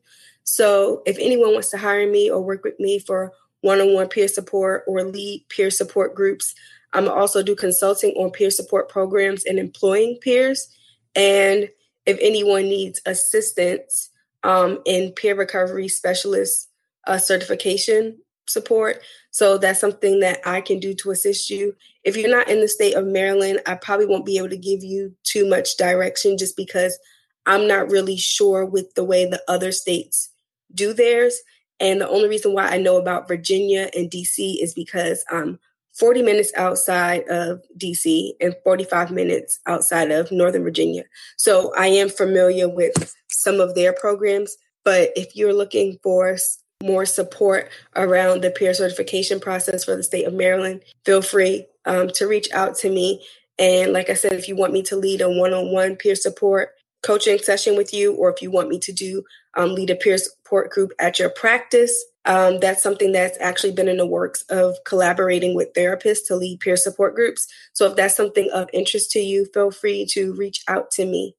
So 0.44 1.02
if 1.06 1.16
anyone 1.18 1.52
wants 1.52 1.70
to 1.70 1.78
hire 1.78 2.10
me 2.10 2.30
or 2.30 2.42
work 2.42 2.62
with 2.62 2.78
me 2.78 2.98
for 2.98 3.32
one 3.62 3.80
on 3.80 3.94
one 3.94 4.08
peer 4.08 4.28
support 4.28 4.84
or 4.86 5.02
lead 5.02 5.46
peer 5.48 5.70
support 5.70 6.14
groups, 6.14 6.54
I'm 6.92 7.08
also 7.08 7.42
do 7.42 7.54
consulting 7.54 8.12
on 8.12 8.30
peer 8.30 8.50
support 8.50 8.88
programs 8.88 9.44
and 9.44 9.58
employing 9.58 10.18
peers. 10.20 10.68
And 11.14 11.68
if 12.06 12.18
anyone 12.20 12.62
needs 12.62 13.00
assistance, 13.04 14.10
um, 14.44 14.80
in 14.86 15.12
peer 15.12 15.34
recovery 15.34 15.88
specialist 15.88 16.68
uh, 17.06 17.18
certification 17.18 18.18
support. 18.48 19.02
So 19.30 19.58
that's 19.58 19.80
something 19.80 20.20
that 20.20 20.40
I 20.46 20.60
can 20.60 20.80
do 20.80 20.94
to 20.94 21.10
assist 21.10 21.50
you. 21.50 21.74
If 22.04 22.16
you're 22.16 22.30
not 22.30 22.48
in 22.48 22.60
the 22.60 22.68
state 22.68 22.94
of 22.94 23.06
Maryland, 23.06 23.60
I 23.66 23.74
probably 23.74 24.06
won't 24.06 24.26
be 24.26 24.38
able 24.38 24.48
to 24.50 24.56
give 24.56 24.82
you 24.82 25.14
too 25.24 25.48
much 25.48 25.76
direction 25.76 26.38
just 26.38 26.56
because 26.56 26.98
I'm 27.46 27.66
not 27.68 27.90
really 27.90 28.16
sure 28.16 28.64
with 28.64 28.94
the 28.94 29.04
way 29.04 29.24
the 29.26 29.42
other 29.48 29.72
states 29.72 30.30
do 30.74 30.92
theirs. 30.92 31.38
And 31.80 32.00
the 32.00 32.08
only 32.08 32.28
reason 32.28 32.52
why 32.52 32.68
I 32.68 32.78
know 32.78 32.96
about 32.96 33.28
Virginia 33.28 33.90
and 33.94 34.10
DC 34.10 34.62
is 34.62 34.74
because 34.74 35.24
I'm 35.30 35.58
40 35.98 36.22
minutes 36.22 36.52
outside 36.56 37.28
of 37.28 37.62
DC 37.76 38.32
and 38.40 38.54
45 38.62 39.10
minutes 39.10 39.58
outside 39.66 40.10
of 40.10 40.30
Northern 40.30 40.62
Virginia. 40.62 41.04
So 41.36 41.72
I 41.76 41.88
am 41.88 42.08
familiar 42.08 42.68
with 42.68 43.14
some 43.30 43.60
of 43.60 43.74
their 43.74 43.92
programs. 43.92 44.56
But 44.84 45.10
if 45.16 45.34
you're 45.34 45.54
looking 45.54 45.98
for 46.02 46.36
more 46.82 47.04
support 47.04 47.70
around 47.96 48.42
the 48.42 48.50
peer 48.50 48.72
certification 48.72 49.40
process 49.40 49.84
for 49.84 49.96
the 49.96 50.02
state 50.02 50.26
of 50.26 50.34
Maryland, 50.34 50.82
feel 51.04 51.22
free 51.22 51.66
um, 51.84 52.08
to 52.14 52.26
reach 52.26 52.48
out 52.52 52.76
to 52.76 52.90
me. 52.90 53.24
And 53.58 53.92
like 53.92 54.08
I 54.08 54.14
said, 54.14 54.34
if 54.34 54.46
you 54.46 54.54
want 54.54 54.72
me 54.72 54.82
to 54.84 54.96
lead 54.96 55.20
a 55.20 55.28
one 55.28 55.52
on 55.52 55.72
one 55.72 55.96
peer 55.96 56.14
support 56.14 56.70
coaching 57.02 57.38
session 57.38 57.76
with 57.76 57.92
you, 57.92 58.14
or 58.14 58.30
if 58.30 58.40
you 58.40 58.50
want 58.50 58.68
me 58.68 58.78
to 58.80 58.92
do 58.92 59.24
um, 59.56 59.74
lead 59.74 59.90
a 59.90 59.96
peer 59.96 60.18
support 60.18 60.70
group 60.70 60.92
at 61.00 61.18
your 61.18 61.30
practice, 61.30 62.04
um, 62.24 62.60
that's 62.60 62.82
something 62.82 63.12
that's 63.12 63.38
actually 63.40 63.72
been 63.72 63.88
in 63.88 63.96
the 63.96 64.06
works 64.06 64.42
of 64.50 64.76
collaborating 64.84 65.54
with 65.54 65.72
therapists 65.72 66.26
to 66.26 66.36
lead 66.36 66.60
peer 66.60 66.76
support 66.76 67.14
groups. 67.14 67.46
So 67.72 67.86
if 67.86 67.96
that's 67.96 68.16
something 68.16 68.50
of 68.52 68.68
interest 68.72 69.10
to 69.12 69.20
you, 69.20 69.46
feel 69.54 69.70
free 69.70 70.06
to 70.10 70.34
reach 70.34 70.62
out 70.68 70.90
to 70.92 71.06
me. 71.06 71.34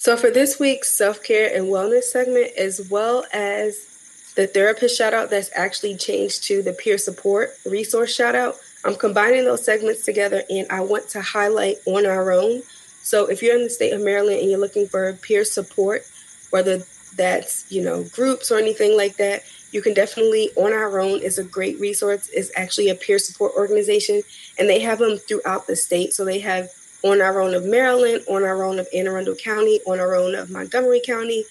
So, 0.00 0.16
for 0.16 0.30
this 0.30 0.60
week's 0.60 0.92
self 0.92 1.24
care 1.24 1.52
and 1.52 1.66
wellness 1.66 2.04
segment, 2.04 2.52
as 2.56 2.88
well 2.88 3.24
as 3.32 4.32
the 4.36 4.46
therapist 4.46 4.96
shout 4.96 5.12
out 5.12 5.28
that's 5.28 5.50
actually 5.56 5.96
changed 5.96 6.44
to 6.44 6.62
the 6.62 6.72
peer 6.72 6.98
support 6.98 7.50
resource 7.66 8.14
shout 8.14 8.36
out, 8.36 8.54
I'm 8.84 8.94
combining 8.94 9.44
those 9.44 9.64
segments 9.64 10.04
together 10.04 10.44
and 10.48 10.68
I 10.70 10.82
want 10.82 11.08
to 11.10 11.20
highlight 11.20 11.78
on 11.84 12.06
our 12.06 12.30
own. 12.30 12.62
So, 13.02 13.26
if 13.26 13.42
you're 13.42 13.56
in 13.56 13.64
the 13.64 13.70
state 13.70 13.92
of 13.92 14.00
Maryland 14.00 14.38
and 14.38 14.48
you're 14.48 14.60
looking 14.60 14.86
for 14.86 15.12
peer 15.14 15.44
support, 15.44 16.02
whether 16.50 16.80
that's, 17.16 17.70
you 17.72 17.82
know, 17.82 18.04
groups 18.12 18.52
or 18.52 18.58
anything 18.58 18.96
like 18.96 19.16
that, 19.16 19.42
you 19.72 19.82
can 19.82 19.94
definitely, 19.94 20.50
On 20.56 20.72
Our 20.72 21.00
Own 21.00 21.20
is 21.20 21.38
a 21.38 21.44
great 21.44 21.78
resource. 21.78 22.28
It's 22.32 22.50
actually 22.56 22.88
a 22.88 22.94
peer 22.94 23.18
support 23.18 23.52
organization, 23.56 24.22
and 24.58 24.68
they 24.68 24.80
have 24.80 24.98
them 24.98 25.18
throughout 25.18 25.66
the 25.66 25.76
state. 25.76 26.12
So 26.14 26.24
they 26.24 26.38
have 26.38 26.70
On 27.04 27.20
Our 27.20 27.40
Own 27.40 27.54
of 27.54 27.64
Maryland, 27.64 28.24
On 28.28 28.42
Our 28.44 28.64
Own 28.64 28.78
of 28.78 28.88
Anne 28.94 29.06
Arundel 29.06 29.34
County, 29.34 29.80
On 29.86 30.00
Our 30.00 30.14
Own 30.14 30.34
of 30.34 30.50
Montgomery 30.50 31.02
County, 31.04 31.44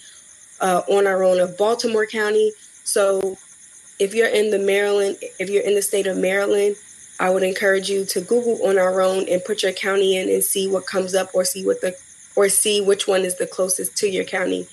uh, 0.62 0.82
On 0.90 1.06
Our 1.06 1.24
Own 1.24 1.40
of 1.40 1.58
Baltimore 1.58 2.08
County. 2.08 2.52
So 2.84 3.38
if 4.00 4.14
you're 4.14 4.28
in 4.28 4.50
the 4.50 4.60
Maryland, 4.60 5.18
if 5.40 5.50
you're 5.50 5.64
in 5.64 5.76
the 5.76 5.82
state 5.82 6.08
of 6.08 6.18
Maryland, 6.18 6.76
I 7.20 7.30
would 7.30 7.44
encourage 7.44 7.90
you 7.90 8.06
to 8.06 8.22
Google 8.22 8.68
on 8.68 8.78
our 8.78 9.02
own 9.02 9.28
and 9.28 9.44
put 9.44 9.64
your 9.64 9.72
county 9.72 10.18
in 10.18 10.30
and 10.30 10.44
see 10.44 10.68
what 10.68 10.86
comes 10.86 11.16
up 11.16 11.34
or 11.34 11.44
see 11.44 11.66
what 11.66 11.82
the 11.82 11.96
or 12.36 12.48
see 12.48 12.82
which 12.82 13.08
one 13.08 13.22
is 13.22 13.38
the 13.38 13.48
closest 13.48 13.98
to 13.98 14.10
your 14.10 14.24
county. 14.24 14.68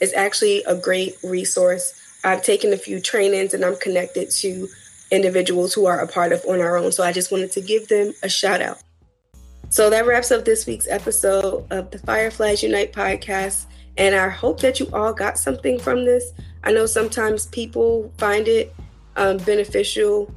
It's 0.00 0.14
actually 0.14 0.62
a 0.62 0.74
great 0.74 1.18
resource. 1.22 1.92
I've 2.24 2.42
taken 2.42 2.72
a 2.72 2.76
few 2.76 3.00
trainings 3.00 3.54
and 3.54 3.64
I'm 3.64 3.76
connected 3.76 4.30
to 4.30 4.68
individuals 5.10 5.74
who 5.74 5.86
are 5.86 6.00
a 6.00 6.06
part 6.06 6.32
of 6.32 6.44
On 6.46 6.60
Our 6.60 6.76
Own. 6.76 6.92
So 6.92 7.02
I 7.02 7.12
just 7.12 7.32
wanted 7.32 7.52
to 7.52 7.60
give 7.60 7.88
them 7.88 8.12
a 8.22 8.28
shout 8.28 8.60
out. 8.60 8.78
So 9.70 9.88
that 9.90 10.06
wraps 10.06 10.30
up 10.30 10.44
this 10.44 10.66
week's 10.66 10.88
episode 10.88 11.66
of 11.70 11.90
the 11.90 11.98
Fireflies 12.00 12.62
Unite 12.62 12.92
podcast. 12.92 13.66
And 13.96 14.14
I 14.14 14.28
hope 14.28 14.60
that 14.60 14.80
you 14.80 14.88
all 14.92 15.12
got 15.12 15.38
something 15.38 15.78
from 15.78 16.04
this. 16.04 16.32
I 16.64 16.72
know 16.72 16.86
sometimes 16.86 17.46
people 17.46 18.12
find 18.18 18.48
it 18.48 18.74
um, 19.16 19.38
beneficial 19.38 20.32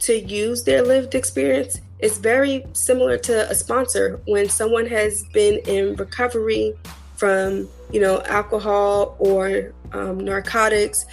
to 0.00 0.18
use 0.18 0.64
their 0.64 0.82
lived 0.82 1.14
experience. 1.14 1.80
It's 1.98 2.18
very 2.18 2.66
similar 2.72 3.16
to 3.18 3.50
a 3.50 3.54
sponsor 3.54 4.20
when 4.26 4.48
someone 4.48 4.86
has 4.86 5.24
been 5.32 5.58
in 5.66 5.96
recovery 5.96 6.74
from, 7.16 7.68
you 7.90 8.00
know, 8.00 8.20
alcohol 8.22 9.16
or 9.18 9.72
um, 9.96 10.18
narcotics. 10.18 11.06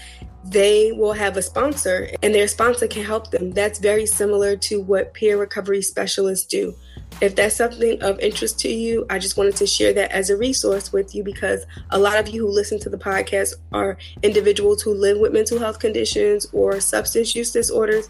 They 0.46 0.92
will 0.92 1.14
have 1.14 1.38
a 1.38 1.42
sponsor, 1.42 2.10
and 2.22 2.36
their 2.36 2.50
sponsor 2.50 2.88
can 2.88 3.04
help 3.04 3.32
them. 3.32 3.52
That's 3.52 3.80
very 3.80 4.06
similar 4.06 4.58
to 4.58 4.82
what 4.82 5.14
peer 5.14 5.38
recovery 5.38 5.82
specialists 5.82 6.46
do. 6.46 6.76
If 7.22 7.36
that's 7.36 7.56
something 7.56 8.02
of 8.04 8.20
interest 8.20 8.60
to 8.62 8.70
you, 8.70 9.06
I 9.10 9.20
just 9.20 9.38
wanted 9.38 9.56
to 9.58 9.68
share 9.68 9.94
that 9.94 10.12
as 10.12 10.30
a 10.30 10.36
resource 10.36 10.92
with 10.92 11.16
you 11.16 11.24
because 11.24 11.66
a 11.92 11.98
lot 11.98 12.18
of 12.18 12.28
you 12.28 12.46
who 12.46 12.52
listen 12.52 12.80
to 12.82 12.90
the 12.90 12.98
podcast 12.98 13.54
are 13.72 13.98
individuals 14.22 14.82
who 14.82 14.94
live 14.94 15.20
with 15.20 15.32
mental 15.32 15.60
health 15.60 15.80
conditions 15.80 16.48
or 16.52 16.82
substance 16.82 17.36
use 17.36 17.52
disorders. 17.54 18.10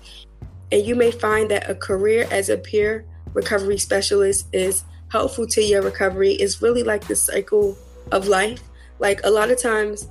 And 0.71 0.85
you 0.85 0.95
may 0.95 1.11
find 1.11 1.51
that 1.51 1.69
a 1.69 1.75
career 1.75 2.27
as 2.31 2.49
a 2.49 2.57
peer 2.57 3.05
recovery 3.33 3.77
specialist 3.77 4.47
is 4.53 4.83
helpful 5.09 5.45
to 5.47 5.61
your 5.61 5.83
recovery. 5.83 6.33
It's 6.33 6.61
really 6.61 6.81
like 6.81 7.07
the 7.07 7.15
cycle 7.15 7.77
of 8.11 8.27
life. 8.27 8.61
Like 8.99 9.21
a 9.23 9.29
lot 9.29 9.51
of 9.51 9.61
times, 9.61 10.07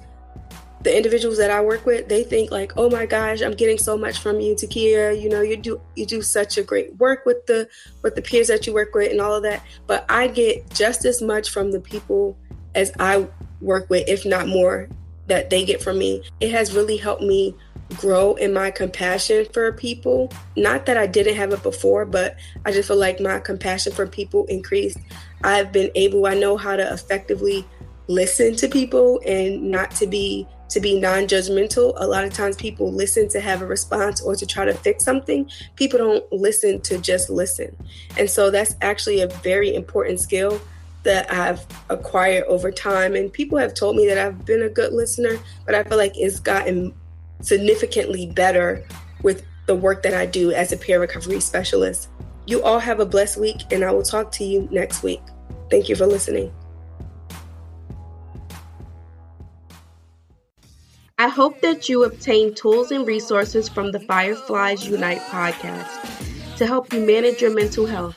the 0.83 0.97
individuals 0.97 1.39
that 1.39 1.51
I 1.51 1.61
work 1.61 1.87
with, 1.87 2.09
they 2.09 2.25
think 2.25 2.51
like, 2.51 2.73
"Oh 2.77 2.91
my 2.91 3.07
gosh, 3.07 3.41
I'm 3.41 3.55
getting 3.55 3.79
so 3.79 3.97
much 3.97 4.19
from 4.19 4.41
you, 4.41 4.55
Takia. 4.55 5.21
You 5.21 5.29
know, 5.29 5.41
you 5.41 5.57
do 5.57 5.81
you 5.95 6.07
do 6.07 6.23
such 6.23 6.59
a 6.59 6.62
great 6.62 6.97
work 6.97 7.25
with 7.25 7.47
the 7.47 7.69
with 8.03 8.15
the 8.15 8.23
peers 8.23 8.49
that 8.49 8.67
you 8.67 8.73
work 8.73 8.95
with 8.95 9.11
and 9.11 9.21
all 9.21 9.35
of 9.35 9.43
that." 9.45 9.62
But 9.87 10.05
I 10.09 10.27
get 10.27 10.69
just 10.75 11.05
as 11.05 11.23
much 11.23 11.51
from 11.51 11.71
the 11.71 11.81
people 11.81 12.37
as 12.75 12.93
I 12.99 13.27
work 13.61 13.89
with, 13.91 14.09
if 14.09 14.25
not 14.25 14.49
more, 14.49 14.89
that 15.29 15.51
they 15.51 15.65
get 15.65 15.83
from 15.83 15.99
me. 15.99 16.23
It 16.41 16.51
has 16.51 16.75
really 16.75 16.97
helped 16.97 17.23
me 17.23 17.55
grow 17.97 18.35
in 18.35 18.53
my 18.53 18.71
compassion 18.71 19.47
for 19.53 19.73
people. 19.73 20.33
Not 20.57 20.87
that 20.87 20.97
I 20.97 21.07
didn't 21.07 21.37
have 21.37 21.53
it 21.53 21.62
before, 21.62 22.05
but 22.05 22.37
I 22.65 22.73
just 22.73 22.89
feel 22.89 22.97
like 22.97 23.21
my 23.21 23.39
compassion 23.39 23.93
for 23.93 24.07
people 24.07 24.47
increased. 24.47 24.99
I've 25.45 25.73
been 25.73 25.91
able, 25.95 26.27
I 26.27 26.35
know 26.35 26.57
how 26.57 26.77
to 26.77 26.93
effectively 26.93 27.67
listen 28.09 28.57
to 28.57 28.69
people 28.69 29.21
and 29.27 29.71
not 29.71 29.91
to 29.93 30.07
be 30.07 30.47
to 30.73 30.81
be 30.81 30.99
non-judgmental 30.99 31.93
a 31.97 32.07
lot 32.07 32.25
of 32.25 32.33
times 32.33 32.57
people 32.57 32.91
listen 32.91 33.29
to 33.29 33.41
have 33.41 33.61
a 33.61 33.67
response 33.67 34.23
or 34.23 34.35
to 34.35 34.47
try 34.47 34.64
to 34.64 34.73
fix 34.73 35.05
something 35.05 35.49
people 35.76 35.99
don't 35.99 36.33
listen 36.33 36.81
to 36.81 36.99
just 36.99 37.29
listen 37.29 37.76
and 38.18 38.29
so 38.29 38.51
that's 38.51 38.75
actually 38.81 39.20
a 39.20 39.27
very 39.27 39.75
important 39.75 40.18
skill 40.18 40.61
that 41.03 41.31
I've 41.33 41.66
acquired 41.90 42.44
over 42.44 42.70
time 42.70 43.14
and 43.14 43.31
people 43.33 43.59
have 43.59 43.75
told 43.75 43.96
me 43.96 44.07
that 44.07 44.18
I've 44.18 44.46
been 44.46 44.62
a 44.62 44.68
good 44.68 44.92
listener 44.92 45.38
but 45.66 45.75
I 45.75 45.85
feel 45.85 45.99
like 45.99 46.16
it's 46.16 46.40
gotten 46.40 46.94
significantly 47.42 48.27
better 48.27 48.87
with 49.23 49.44
the 49.66 49.75
work 49.75 50.03
that 50.03 50.14
I 50.14 50.27
do 50.27 50.53
as 50.53 50.73
a 50.73 50.77
peer 50.77 51.01
recovery 51.01 51.40
specialist. 51.40 52.09
You 52.46 52.62
all 52.62 52.79
have 52.79 53.01
a 53.01 53.07
blessed 53.07 53.38
week 53.38 53.61
and 53.70 53.85
I 53.85 53.90
will 53.92 54.03
talk 54.03 54.33
to 54.33 54.44
you 54.44 54.68
next 54.70 55.03
week. 55.03 55.23
Thank 55.70 55.88
you 55.88 55.96
for 55.96 56.07
listening. 56.07 56.53
I 61.22 61.28
hope 61.28 61.61
that 61.61 61.88
you 61.88 62.02
obtain 62.02 62.52
tools 62.52 62.90
and 62.90 63.06
resources 63.06 63.68
from 63.68 63.92
the 63.92 64.00
Fireflies 64.00 64.88
Unite 64.88 65.20
podcast 65.20 66.56
to 66.56 66.66
help 66.66 66.92
you 66.92 66.98
manage 67.06 67.40
your 67.40 67.54
mental 67.54 67.87
health. 67.87 68.16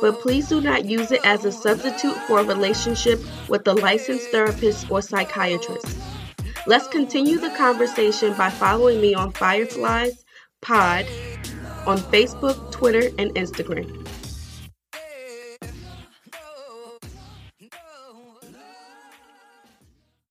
But 0.00 0.18
please 0.18 0.48
do 0.48 0.60
not 0.60 0.84
use 0.84 1.12
it 1.12 1.24
as 1.24 1.44
a 1.44 1.52
substitute 1.52 2.16
for 2.26 2.40
a 2.40 2.44
relationship 2.44 3.20
with 3.48 3.68
a 3.68 3.74
licensed 3.74 4.30
therapist 4.30 4.90
or 4.90 5.00
psychiatrist. 5.00 5.96
Let's 6.66 6.88
continue 6.88 7.38
the 7.38 7.50
conversation 7.50 8.34
by 8.34 8.50
following 8.50 9.00
me 9.00 9.14
on 9.14 9.30
Fireflies 9.30 10.24
Pod 10.60 11.06
on 11.86 11.98
Facebook, 11.98 12.72
Twitter, 12.72 13.10
and 13.16 13.32
Instagram. 13.36 13.99